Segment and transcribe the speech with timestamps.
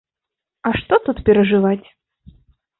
[0.69, 1.81] А што тут перажываць.